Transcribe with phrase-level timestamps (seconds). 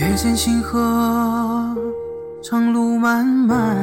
[0.00, 1.76] 月见星河，
[2.42, 3.76] 长路漫漫，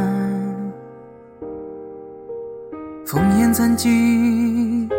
[3.05, 4.89] 烽烟残尽，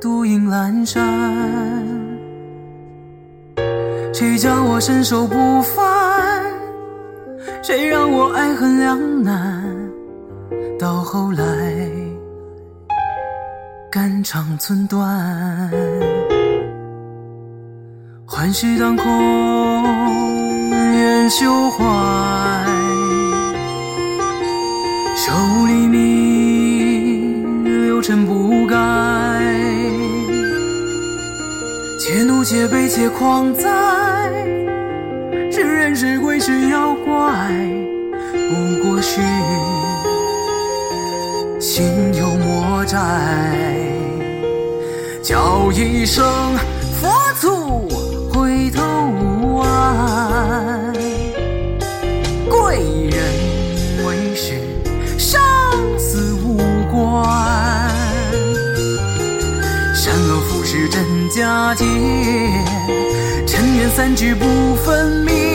[0.00, 1.06] 独影阑珊。
[4.14, 6.42] 谁叫我身手不凡？
[7.62, 9.62] 谁让我爱恨两难？
[10.78, 11.44] 到后来，
[13.90, 16.07] 肝肠寸断。
[18.30, 21.82] 幻世当空，愿休怀。
[25.16, 28.76] 手无黎明，六尘不改。
[31.98, 33.62] 且怒且悲且狂哉，
[35.50, 37.50] 是人是鬼是妖怪，
[38.30, 39.22] 不过是
[41.58, 42.98] 心有魔债。
[45.22, 46.22] 叫一声
[47.00, 47.08] 佛
[47.40, 47.67] 祖。
[61.28, 61.84] 佳节，
[63.46, 65.47] 尘缘散聚不分明。